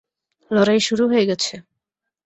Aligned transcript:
লড়াই 0.51 0.79
শুরু 0.87 1.03
হয়ে 1.11 1.25
গেছে! 1.25 1.53